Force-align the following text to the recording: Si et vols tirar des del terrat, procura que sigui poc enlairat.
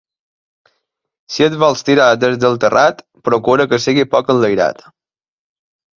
Si 1.33 1.45
et 1.47 1.57
vols 1.65 1.85
tirar 1.89 2.07
des 2.23 2.39
del 2.45 2.57
terrat, 2.63 3.05
procura 3.29 3.71
que 3.75 3.83
sigui 3.85 4.07
poc 4.15 4.33
enlairat. 4.37 4.83